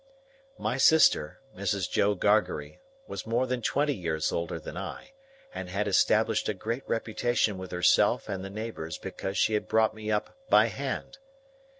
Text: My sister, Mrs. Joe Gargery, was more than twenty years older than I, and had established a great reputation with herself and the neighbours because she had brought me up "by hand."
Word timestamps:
My 0.57 0.77
sister, 0.77 1.41
Mrs. 1.55 1.87
Joe 1.87 2.15
Gargery, 2.15 2.79
was 3.05 3.27
more 3.27 3.45
than 3.45 3.61
twenty 3.61 3.93
years 3.93 4.31
older 4.31 4.59
than 4.59 4.75
I, 4.75 5.13
and 5.53 5.69
had 5.69 5.87
established 5.87 6.49
a 6.49 6.55
great 6.55 6.81
reputation 6.89 7.59
with 7.59 7.69
herself 7.69 8.27
and 8.27 8.43
the 8.43 8.49
neighbours 8.49 8.97
because 8.97 9.37
she 9.37 9.53
had 9.53 9.67
brought 9.67 9.93
me 9.93 10.09
up 10.09 10.35
"by 10.49 10.69
hand." 10.69 11.19